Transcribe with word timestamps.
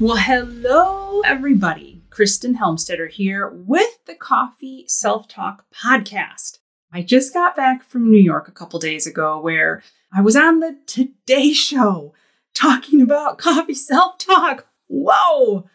Well, 0.00 0.16
hello, 0.16 1.22
everybody. 1.22 2.02
Kristen 2.08 2.56
Helmstetter 2.56 3.10
here 3.10 3.48
with 3.48 4.04
the 4.06 4.14
Coffee 4.14 4.84
Self 4.86 5.26
Talk 5.26 5.64
Podcast. 5.74 6.60
I 6.92 7.02
just 7.02 7.34
got 7.34 7.56
back 7.56 7.82
from 7.82 8.08
New 8.08 8.20
York 8.20 8.46
a 8.46 8.52
couple 8.52 8.78
days 8.78 9.08
ago 9.08 9.40
where 9.40 9.82
I 10.12 10.20
was 10.20 10.36
on 10.36 10.60
the 10.60 10.78
Today 10.86 11.52
Show 11.52 12.14
talking 12.54 13.02
about 13.02 13.38
coffee 13.38 13.74
self 13.74 14.18
talk. 14.18 14.68
Whoa! 14.86 15.68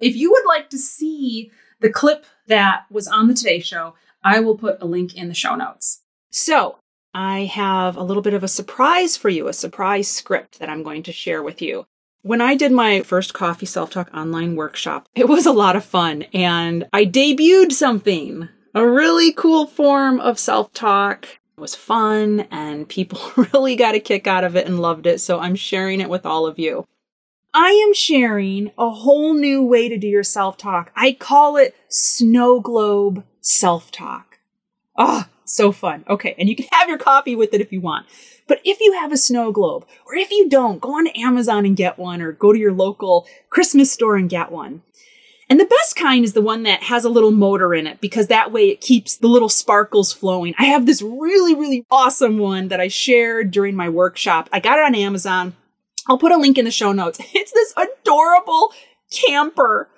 If 0.00 0.16
you 0.16 0.32
would 0.32 0.44
like 0.48 0.68
to 0.70 0.78
see 0.78 1.52
the 1.78 1.88
clip 1.88 2.26
that 2.48 2.86
was 2.90 3.06
on 3.06 3.28
the 3.28 3.34
Today 3.34 3.60
Show, 3.60 3.94
I 4.24 4.40
will 4.40 4.58
put 4.58 4.82
a 4.82 4.86
link 4.86 5.14
in 5.14 5.28
the 5.28 5.34
show 5.34 5.54
notes. 5.54 6.02
So, 6.32 6.78
I 7.14 7.44
have 7.44 7.96
a 7.96 8.02
little 8.02 8.24
bit 8.24 8.34
of 8.34 8.42
a 8.42 8.48
surprise 8.48 9.16
for 9.16 9.28
you, 9.28 9.46
a 9.46 9.52
surprise 9.52 10.08
script 10.08 10.58
that 10.58 10.68
I'm 10.68 10.82
going 10.82 11.04
to 11.04 11.12
share 11.12 11.44
with 11.44 11.62
you. 11.62 11.86
When 12.24 12.40
I 12.40 12.54
did 12.54 12.70
my 12.70 13.02
first 13.02 13.34
coffee 13.34 13.66
self 13.66 13.90
talk 13.90 14.08
online 14.14 14.54
workshop, 14.54 15.08
it 15.12 15.28
was 15.28 15.44
a 15.44 15.52
lot 15.52 15.74
of 15.74 15.84
fun 15.84 16.22
and 16.32 16.86
I 16.92 17.04
debuted 17.04 17.72
something, 17.72 18.48
a 18.76 18.88
really 18.88 19.32
cool 19.32 19.66
form 19.66 20.20
of 20.20 20.38
self 20.38 20.72
talk. 20.72 21.24
It 21.58 21.60
was 21.60 21.74
fun 21.74 22.46
and 22.52 22.88
people 22.88 23.18
really 23.52 23.74
got 23.74 23.96
a 23.96 24.00
kick 24.00 24.28
out 24.28 24.44
of 24.44 24.54
it 24.54 24.66
and 24.66 24.78
loved 24.78 25.06
it. 25.06 25.20
So 25.20 25.40
I'm 25.40 25.56
sharing 25.56 26.00
it 26.00 26.08
with 26.08 26.24
all 26.24 26.46
of 26.46 26.60
you. 26.60 26.86
I 27.52 27.70
am 27.70 27.92
sharing 27.92 28.70
a 28.78 28.88
whole 28.88 29.34
new 29.34 29.60
way 29.60 29.88
to 29.88 29.98
do 29.98 30.06
your 30.06 30.22
self 30.22 30.56
talk. 30.56 30.92
I 30.94 31.14
call 31.14 31.56
it 31.56 31.74
snow 31.88 32.60
globe 32.60 33.24
self 33.40 33.90
talk. 33.90 34.38
Ah, 34.96 35.28
oh, 35.28 35.32
so 35.52 35.72
fun. 35.72 36.04
Okay. 36.08 36.34
And 36.38 36.48
you 36.48 36.56
can 36.56 36.66
have 36.72 36.88
your 36.88 36.98
coffee 36.98 37.36
with 37.36 37.54
it 37.54 37.60
if 37.60 37.72
you 37.72 37.80
want. 37.80 38.06
But 38.48 38.60
if 38.64 38.80
you 38.80 38.94
have 38.94 39.12
a 39.12 39.16
snow 39.16 39.52
globe, 39.52 39.86
or 40.06 40.14
if 40.14 40.30
you 40.30 40.48
don't, 40.48 40.80
go 40.80 40.96
on 40.96 41.06
Amazon 41.08 41.64
and 41.64 41.76
get 41.76 41.98
one, 41.98 42.20
or 42.20 42.32
go 42.32 42.52
to 42.52 42.58
your 42.58 42.72
local 42.72 43.26
Christmas 43.50 43.92
store 43.92 44.16
and 44.16 44.28
get 44.28 44.50
one. 44.50 44.82
And 45.48 45.60
the 45.60 45.66
best 45.66 45.96
kind 45.96 46.24
is 46.24 46.32
the 46.32 46.40
one 46.40 46.62
that 46.62 46.84
has 46.84 47.04
a 47.04 47.10
little 47.10 47.30
motor 47.30 47.74
in 47.74 47.86
it 47.86 48.00
because 48.00 48.28
that 48.28 48.52
way 48.52 48.70
it 48.70 48.80
keeps 48.80 49.16
the 49.16 49.28
little 49.28 49.50
sparkles 49.50 50.10
flowing. 50.12 50.54
I 50.58 50.64
have 50.64 50.86
this 50.86 51.02
really, 51.02 51.54
really 51.54 51.84
awesome 51.90 52.38
one 52.38 52.68
that 52.68 52.80
I 52.80 52.88
shared 52.88 53.50
during 53.50 53.76
my 53.76 53.88
workshop. 53.88 54.48
I 54.50 54.60
got 54.60 54.78
it 54.78 54.84
on 54.84 54.94
Amazon. 54.94 55.54
I'll 56.08 56.18
put 56.18 56.32
a 56.32 56.38
link 56.38 56.56
in 56.58 56.64
the 56.64 56.70
show 56.70 56.92
notes. 56.92 57.20
It's 57.34 57.52
this 57.52 57.74
adorable 57.76 58.72
camper 59.10 59.90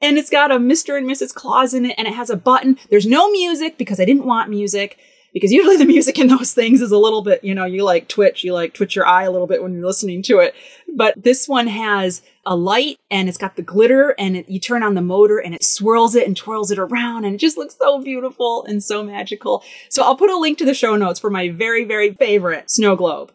and 0.00 0.18
it's 0.18 0.30
got 0.30 0.50
a 0.50 0.56
Mr. 0.56 0.96
and 0.96 1.08
Mrs. 1.08 1.34
Claus 1.34 1.74
in 1.74 1.86
it 1.86 1.94
and 1.98 2.06
it 2.06 2.14
has 2.14 2.30
a 2.30 2.36
button. 2.36 2.78
There's 2.90 3.06
no 3.06 3.30
music 3.30 3.78
because 3.78 4.00
I 4.00 4.04
didn't 4.04 4.26
want 4.26 4.50
music 4.50 4.98
because 5.32 5.52
usually 5.52 5.76
the 5.76 5.84
music 5.84 6.18
in 6.18 6.28
those 6.28 6.52
things 6.52 6.80
is 6.80 6.90
a 6.90 6.98
little 6.98 7.22
bit, 7.22 7.44
you 7.44 7.54
know, 7.54 7.64
you 7.64 7.84
like 7.84 8.08
twitch, 8.08 8.44
you 8.44 8.54
like 8.54 8.74
twitch 8.74 8.96
your 8.96 9.06
eye 9.06 9.24
a 9.24 9.30
little 9.30 9.46
bit 9.46 9.62
when 9.62 9.74
you're 9.74 9.86
listening 9.86 10.22
to 10.22 10.38
it. 10.38 10.54
But 10.94 11.14
this 11.16 11.48
one 11.48 11.66
has 11.66 12.22
a 12.46 12.56
light 12.56 12.98
and 13.10 13.28
it's 13.28 13.38
got 13.38 13.56
the 13.56 13.62
glitter 13.62 14.14
and 14.18 14.36
it, 14.36 14.48
you 14.48 14.58
turn 14.58 14.82
on 14.82 14.94
the 14.94 15.02
motor 15.02 15.38
and 15.38 15.54
it 15.54 15.64
swirls 15.64 16.14
it 16.14 16.26
and 16.26 16.36
twirls 16.36 16.70
it 16.70 16.78
around 16.78 17.24
and 17.24 17.34
it 17.34 17.38
just 17.38 17.58
looks 17.58 17.76
so 17.76 18.00
beautiful 18.02 18.64
and 18.64 18.82
so 18.82 19.02
magical. 19.02 19.62
So 19.90 20.02
I'll 20.02 20.16
put 20.16 20.30
a 20.30 20.38
link 20.38 20.58
to 20.58 20.64
the 20.64 20.74
show 20.74 20.96
notes 20.96 21.20
for 21.20 21.30
my 21.30 21.50
very, 21.50 21.84
very 21.84 22.14
favorite 22.14 22.70
snow 22.70 22.96
globe. 22.96 23.32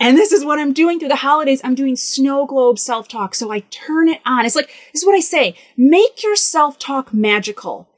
And 0.00 0.16
this 0.16 0.32
is 0.32 0.46
what 0.46 0.58
I'm 0.58 0.72
doing 0.72 0.98
through 0.98 1.08
the 1.08 1.16
holidays. 1.16 1.60
I'm 1.62 1.74
doing 1.74 1.94
snow 1.94 2.46
globe 2.46 2.78
self 2.78 3.06
talk. 3.06 3.34
So 3.34 3.52
I 3.52 3.60
turn 3.70 4.08
it 4.08 4.22
on. 4.24 4.46
It's 4.46 4.56
like, 4.56 4.68
this 4.92 5.02
is 5.02 5.06
what 5.06 5.14
I 5.14 5.20
say. 5.20 5.54
Make 5.76 6.22
your 6.22 6.36
self 6.36 6.78
talk 6.78 7.12
magical. 7.12 7.90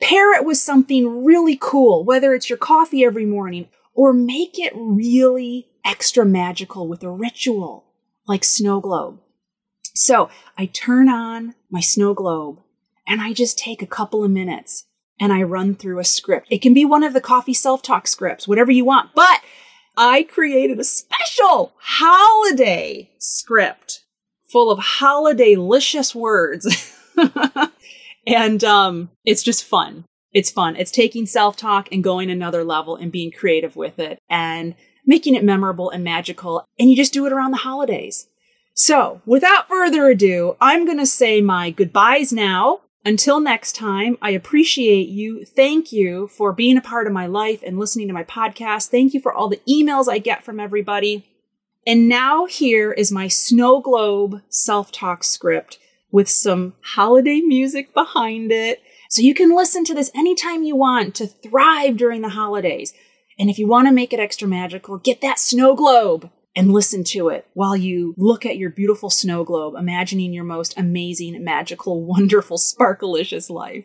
Pair 0.00 0.34
it 0.34 0.46
with 0.46 0.56
something 0.56 1.24
really 1.24 1.56
cool, 1.60 2.04
whether 2.04 2.34
it's 2.34 2.48
your 2.48 2.56
coffee 2.56 3.04
every 3.04 3.26
morning 3.26 3.68
or 3.94 4.12
make 4.12 4.58
it 4.58 4.72
really 4.74 5.68
extra 5.84 6.24
magical 6.24 6.88
with 6.88 7.02
a 7.02 7.10
ritual 7.10 7.84
like 8.26 8.44
snow 8.44 8.80
globe. 8.80 9.20
So 9.94 10.30
I 10.56 10.66
turn 10.66 11.08
on 11.08 11.54
my 11.70 11.80
snow 11.80 12.14
globe 12.14 12.60
and 13.06 13.20
I 13.20 13.32
just 13.32 13.58
take 13.58 13.82
a 13.82 13.86
couple 13.86 14.24
of 14.24 14.30
minutes 14.30 14.86
and 15.20 15.32
I 15.32 15.42
run 15.42 15.74
through 15.74 15.98
a 15.98 16.04
script. 16.04 16.48
It 16.50 16.62
can 16.62 16.72
be 16.72 16.84
one 16.84 17.02
of 17.02 17.12
the 17.12 17.20
coffee 17.20 17.54
self 17.54 17.82
talk 17.82 18.06
scripts, 18.06 18.48
whatever 18.48 18.72
you 18.72 18.84
want, 18.86 19.10
but 19.14 19.40
I 19.96 20.22
created 20.22 20.78
a 20.78 20.84
special 20.84 21.74
holiday 21.78 23.10
script 23.18 24.04
full 24.50 24.70
of 24.70 24.78
holiday-licious 24.78 26.14
words. 26.14 26.94
and 28.26 28.62
um, 28.62 29.10
it's 29.24 29.42
just 29.42 29.64
fun. 29.64 30.04
It's 30.32 30.50
fun. 30.50 30.76
It's 30.76 30.90
taking 30.90 31.26
self-talk 31.26 31.88
and 31.90 32.04
going 32.04 32.30
another 32.30 32.64
level 32.64 32.96
and 32.96 33.10
being 33.10 33.32
creative 33.32 33.76
with 33.76 33.98
it 33.98 34.18
and 34.28 34.74
making 35.06 35.34
it 35.34 35.44
memorable 35.44 35.90
and 35.90 36.04
magical. 36.04 36.64
And 36.78 36.90
you 36.90 36.96
just 36.96 37.12
do 37.12 37.26
it 37.26 37.32
around 37.32 37.50
the 37.50 37.58
holidays. 37.58 38.28
So 38.74 39.20
without 39.26 39.68
further 39.68 40.06
ado, 40.06 40.56
I'm 40.60 40.86
going 40.86 40.98
to 40.98 41.06
say 41.06 41.40
my 41.40 41.70
goodbyes 41.70 42.32
now 42.32 42.81
until 43.04 43.40
next 43.40 43.74
time, 43.74 44.16
I 44.22 44.30
appreciate 44.30 45.08
you. 45.08 45.44
Thank 45.44 45.92
you 45.92 46.28
for 46.28 46.52
being 46.52 46.76
a 46.76 46.82
part 46.82 47.06
of 47.06 47.12
my 47.12 47.26
life 47.26 47.60
and 47.66 47.78
listening 47.78 48.06
to 48.08 48.14
my 48.14 48.24
podcast. 48.24 48.90
Thank 48.90 49.12
you 49.12 49.20
for 49.20 49.32
all 49.32 49.48
the 49.48 49.60
emails 49.68 50.08
I 50.08 50.18
get 50.18 50.44
from 50.44 50.60
everybody. 50.60 51.26
And 51.84 52.08
now 52.08 52.46
here 52.46 52.92
is 52.92 53.10
my 53.10 53.26
snow 53.26 53.80
globe 53.80 54.40
self 54.48 54.92
talk 54.92 55.24
script 55.24 55.78
with 56.12 56.28
some 56.28 56.74
holiday 56.94 57.40
music 57.40 57.92
behind 57.92 58.52
it. 58.52 58.80
So 59.10 59.20
you 59.20 59.34
can 59.34 59.54
listen 59.54 59.84
to 59.86 59.94
this 59.94 60.10
anytime 60.14 60.62
you 60.62 60.76
want 60.76 61.14
to 61.16 61.26
thrive 61.26 61.96
during 61.96 62.22
the 62.22 62.28
holidays. 62.28 62.94
And 63.38 63.50
if 63.50 63.58
you 63.58 63.66
want 63.66 63.88
to 63.88 63.92
make 63.92 64.12
it 64.12 64.20
extra 64.20 64.46
magical, 64.46 64.98
get 64.98 65.20
that 65.22 65.40
snow 65.40 65.74
globe 65.74 66.30
and 66.54 66.72
listen 66.72 67.04
to 67.04 67.28
it 67.28 67.46
while 67.54 67.76
you 67.76 68.14
look 68.16 68.44
at 68.44 68.56
your 68.56 68.70
beautiful 68.70 69.10
snow 69.10 69.44
globe, 69.44 69.74
imagining 69.76 70.32
your 70.32 70.44
most 70.44 70.78
amazing, 70.78 71.42
magical, 71.42 72.02
wonderful, 72.04 72.58
sparkalicious 72.58 73.50
life. 73.50 73.84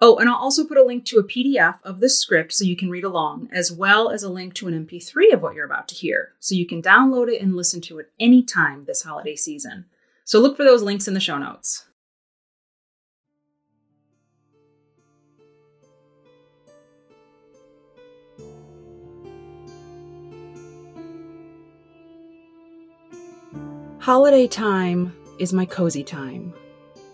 Oh, 0.00 0.16
and 0.18 0.28
I'll 0.28 0.36
also 0.36 0.64
put 0.64 0.78
a 0.78 0.84
link 0.84 1.04
to 1.06 1.18
a 1.18 1.24
PDF 1.24 1.78
of 1.82 1.98
the 1.98 2.08
script 2.08 2.52
so 2.52 2.64
you 2.64 2.76
can 2.76 2.88
read 2.88 3.02
along, 3.02 3.48
as 3.52 3.72
well 3.72 4.10
as 4.10 4.22
a 4.22 4.28
link 4.28 4.54
to 4.54 4.68
an 4.68 4.86
MP3 4.86 5.32
of 5.32 5.42
what 5.42 5.56
you're 5.56 5.66
about 5.66 5.88
to 5.88 5.96
hear, 5.96 6.34
so 6.38 6.54
you 6.54 6.66
can 6.66 6.80
download 6.80 7.28
it 7.28 7.42
and 7.42 7.56
listen 7.56 7.80
to 7.80 7.98
it 7.98 8.12
anytime 8.20 8.84
this 8.84 9.02
holiday 9.02 9.34
season. 9.34 9.86
So 10.24 10.38
look 10.38 10.56
for 10.56 10.62
those 10.62 10.82
links 10.82 11.08
in 11.08 11.14
the 11.14 11.20
show 11.20 11.38
notes. 11.38 11.87
Holiday 24.08 24.46
time 24.46 25.14
is 25.38 25.52
my 25.52 25.66
cozy 25.66 26.02
time. 26.02 26.54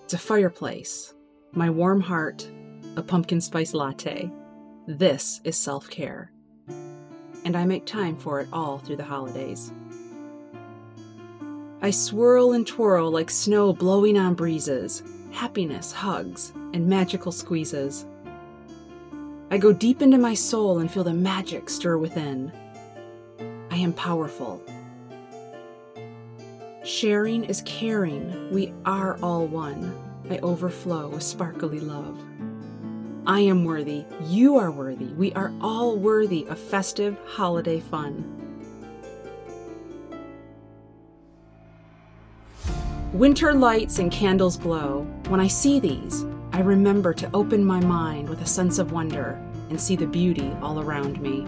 It's 0.04 0.14
a 0.14 0.18
fireplace, 0.18 1.12
my 1.50 1.68
warm 1.68 2.00
heart, 2.00 2.48
a 2.94 3.02
pumpkin 3.02 3.40
spice 3.40 3.74
latte. 3.74 4.30
This 4.86 5.40
is 5.42 5.56
self 5.56 5.90
care. 5.90 6.30
And 7.44 7.56
I 7.56 7.64
make 7.64 7.84
time 7.84 8.14
for 8.14 8.38
it 8.38 8.48
all 8.52 8.78
through 8.78 8.98
the 8.98 9.02
holidays. 9.02 9.72
I 11.82 11.90
swirl 11.90 12.52
and 12.52 12.64
twirl 12.64 13.10
like 13.10 13.28
snow 13.28 13.72
blowing 13.72 14.16
on 14.16 14.34
breezes, 14.34 15.02
happiness, 15.32 15.90
hugs, 15.90 16.52
and 16.74 16.86
magical 16.86 17.32
squeezes. 17.32 18.06
I 19.50 19.58
go 19.58 19.72
deep 19.72 20.00
into 20.00 20.18
my 20.18 20.34
soul 20.34 20.78
and 20.78 20.88
feel 20.88 21.02
the 21.02 21.12
magic 21.12 21.70
stir 21.70 21.98
within. 21.98 22.52
I 23.72 23.78
am 23.78 23.92
powerful 23.94 24.62
Sharing 26.84 27.44
is 27.44 27.62
caring. 27.64 28.52
We 28.52 28.74
are 28.84 29.16
all 29.22 29.46
one. 29.46 29.98
I 30.28 30.36
overflow 30.40 31.08
with 31.08 31.22
sparkly 31.22 31.80
love. 31.80 32.22
I 33.26 33.40
am 33.40 33.64
worthy. 33.64 34.04
You 34.24 34.58
are 34.58 34.70
worthy. 34.70 35.06
We 35.06 35.32
are 35.32 35.50
all 35.62 35.96
worthy 35.96 36.44
of 36.46 36.58
festive 36.58 37.16
holiday 37.24 37.80
fun. 37.80 38.30
Winter 43.14 43.54
lights 43.54 43.98
and 43.98 44.12
candles 44.12 44.58
glow. 44.58 45.06
When 45.28 45.40
I 45.40 45.46
see 45.46 45.80
these, 45.80 46.26
I 46.52 46.60
remember 46.60 47.14
to 47.14 47.30
open 47.32 47.64
my 47.64 47.80
mind 47.80 48.28
with 48.28 48.42
a 48.42 48.46
sense 48.46 48.78
of 48.78 48.92
wonder 48.92 49.40
and 49.70 49.80
see 49.80 49.96
the 49.96 50.06
beauty 50.06 50.54
all 50.60 50.80
around 50.80 51.18
me. 51.22 51.46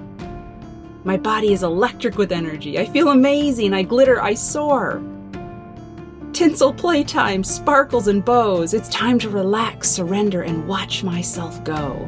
My 1.04 1.18
body 1.18 1.52
is 1.52 1.62
electric 1.62 2.16
with 2.16 2.32
energy. 2.32 2.78
I 2.78 2.86
feel 2.86 3.10
amazing. 3.10 3.74
I 3.74 3.82
glitter. 3.82 4.22
I 4.22 4.32
soar. 4.32 5.02
Tinsel 6.36 6.74
playtime, 6.74 7.42
sparkles 7.42 8.08
and 8.08 8.22
bows. 8.22 8.74
It's 8.74 8.90
time 8.90 9.18
to 9.20 9.30
relax, 9.30 9.88
surrender, 9.88 10.42
and 10.42 10.68
watch 10.68 11.02
myself 11.02 11.64
go. 11.64 12.06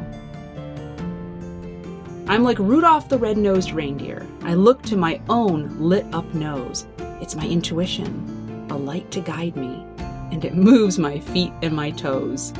I'm 2.27 2.43
like 2.43 2.59
Rudolph 2.59 3.09
the 3.09 3.17
red-nosed 3.17 3.71
reindeer. 3.71 4.27
I 4.43 4.53
look 4.53 4.83
to 4.83 4.95
my 4.95 5.19
own 5.29 5.75
lit 5.79 6.05
up 6.13 6.31
nose. 6.35 6.85
It's 7.19 7.35
my 7.35 7.47
intuition, 7.47 8.67
a 8.69 8.77
light 8.77 9.09
to 9.13 9.19
guide 9.19 9.55
me, 9.55 9.83
and 10.31 10.45
it 10.45 10.53
moves 10.53 10.99
my 10.99 11.19
feet 11.19 11.51
and 11.63 11.75
my 11.75 11.89
toes. 11.89 12.53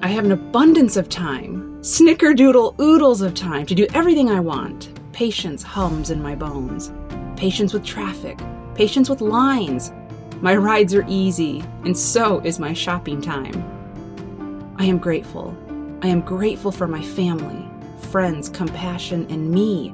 I 0.00 0.08
have 0.08 0.24
an 0.24 0.32
abundance 0.32 0.96
of 0.96 1.10
time, 1.10 1.76
snickerdoodle 1.82 2.80
oodles 2.80 3.20
of 3.20 3.34
time 3.34 3.66
to 3.66 3.74
do 3.74 3.86
everything 3.92 4.30
I 4.30 4.40
want. 4.40 4.98
Patience 5.12 5.62
hums 5.62 6.08
in 6.08 6.22
my 6.22 6.34
bones. 6.34 6.90
Patience 7.36 7.72
with 7.72 7.84
traffic, 7.84 8.38
patience 8.74 9.08
with 9.10 9.20
lines, 9.20 9.92
My 10.40 10.54
rides 10.54 10.94
are 10.94 11.04
easy, 11.08 11.64
and 11.84 11.96
so 11.96 12.40
is 12.40 12.58
my 12.58 12.72
shopping 12.72 13.20
time. 13.22 14.74
I 14.76 14.84
am 14.84 14.98
grateful. 14.98 15.56
I 16.02 16.08
am 16.08 16.20
grateful 16.20 16.70
for 16.70 16.86
my 16.86 17.02
family, 17.02 17.66
friends, 18.10 18.50
compassion, 18.50 19.26
and 19.30 19.50
me. 19.50 19.92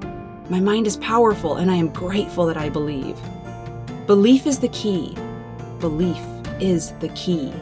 My 0.49 0.59
mind 0.59 0.87
is 0.87 0.97
powerful, 0.97 1.57
and 1.57 1.71
I 1.71 1.77
am 1.77 1.89
grateful 1.93 2.47
that 2.47 2.57
I 2.57 2.69
believe. 2.69 3.17
Belief 4.07 4.47
is 4.47 4.59
the 4.59 4.69
key. 4.69 5.17
Belief 5.79 6.21
is 6.59 6.93
the 6.99 7.11
key. 7.11 7.53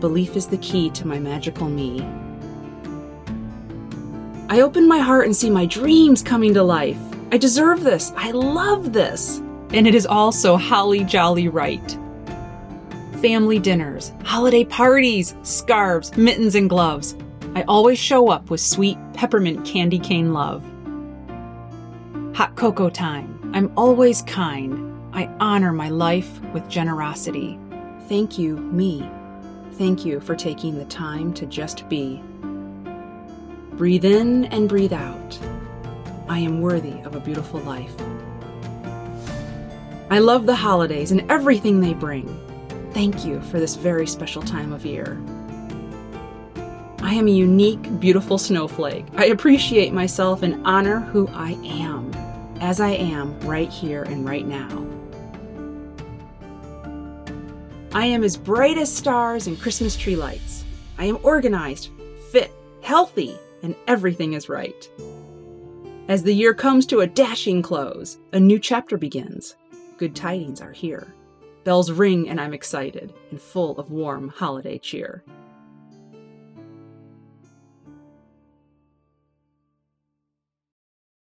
Belief 0.00 0.34
is 0.34 0.48
the 0.48 0.58
key 0.58 0.90
to 0.90 1.06
my 1.06 1.18
magical 1.18 1.68
me. 1.68 2.02
I 4.48 4.60
open 4.62 4.88
my 4.88 4.98
heart 4.98 5.26
and 5.26 5.36
see 5.36 5.50
my 5.50 5.66
dreams 5.66 6.22
coming 6.22 6.52
to 6.54 6.62
life. 6.62 6.98
I 7.30 7.36
deserve 7.36 7.84
this. 7.84 8.12
I 8.16 8.30
love 8.30 8.92
this. 8.92 9.38
And 9.70 9.86
it 9.86 9.94
is 9.94 10.06
also 10.06 10.56
holly 10.56 11.04
jolly 11.04 11.48
right. 11.48 11.98
Family 13.20 13.58
dinners, 13.58 14.12
holiday 14.24 14.64
parties, 14.64 15.34
scarves, 15.42 16.16
mittens, 16.16 16.54
and 16.54 16.70
gloves. 16.70 17.16
I 17.54 17.62
always 17.68 17.98
show 17.98 18.30
up 18.30 18.48
with 18.48 18.60
sweet 18.60 18.96
peppermint 19.12 19.66
candy 19.66 19.98
cane 19.98 20.32
love. 20.32 20.62
Hot 22.34 22.54
cocoa 22.56 22.88
time. 22.88 23.52
I'm 23.52 23.72
always 23.76 24.22
kind. 24.22 24.94
I 25.12 25.26
honor 25.40 25.72
my 25.72 25.88
life 25.88 26.40
with 26.52 26.68
generosity. 26.68 27.58
Thank 28.08 28.38
you, 28.38 28.56
me. 28.56 29.10
Thank 29.72 30.04
you 30.04 30.20
for 30.20 30.36
taking 30.36 30.78
the 30.78 30.84
time 30.86 31.34
to 31.34 31.46
just 31.46 31.88
be. 31.88 32.22
Breathe 33.72 34.04
in 34.04 34.46
and 34.46 34.68
breathe 34.68 34.92
out. 34.92 35.38
I 36.28 36.38
am 36.40 36.60
worthy 36.60 37.00
of 37.00 37.14
a 37.14 37.20
beautiful 37.20 37.60
life. 37.60 37.94
I 40.10 40.18
love 40.18 40.46
the 40.46 40.54
holidays 40.54 41.10
and 41.10 41.30
everything 41.30 41.80
they 41.80 41.94
bring. 41.94 42.26
Thank 42.92 43.24
you 43.24 43.40
for 43.42 43.58
this 43.58 43.76
very 43.76 44.06
special 44.06 44.42
time 44.42 44.72
of 44.72 44.84
year. 44.84 45.20
I 47.00 47.14
am 47.14 47.28
a 47.28 47.32
unique, 47.32 48.00
beautiful 48.00 48.38
snowflake. 48.38 49.06
I 49.16 49.26
appreciate 49.26 49.92
myself 49.92 50.42
and 50.42 50.60
honor 50.66 51.00
who 51.00 51.28
I 51.28 51.52
am, 51.64 52.12
as 52.60 52.80
I 52.80 52.90
am 52.90 53.38
right 53.40 53.70
here 53.70 54.02
and 54.02 54.28
right 54.28 54.46
now. 54.46 54.86
I 57.92 58.04
am 58.06 58.22
as 58.22 58.36
bright 58.36 58.76
as 58.76 58.94
stars 58.94 59.46
and 59.46 59.58
Christmas 59.58 59.96
tree 59.96 60.16
lights. 60.16 60.64
I 60.98 61.06
am 61.06 61.18
organized, 61.22 61.90
fit, 62.30 62.52
healthy, 62.82 63.36
and 63.62 63.74
everything 63.86 64.34
is 64.34 64.48
right. 64.48 64.88
As 66.08 66.22
the 66.22 66.32
year 66.32 66.54
comes 66.54 66.86
to 66.86 67.00
a 67.00 67.06
dashing 67.06 67.60
close, 67.60 68.16
a 68.32 68.40
new 68.40 68.58
chapter 68.58 68.96
begins. 68.96 69.56
Good 69.98 70.16
tidings 70.16 70.62
are 70.62 70.72
here. 70.72 71.12
Bells 71.64 71.90
ring, 71.90 72.30
and 72.30 72.40
I'm 72.40 72.54
excited 72.54 73.12
and 73.30 73.38
full 73.38 73.78
of 73.78 73.90
warm 73.90 74.28
holiday 74.28 74.78
cheer. 74.78 75.22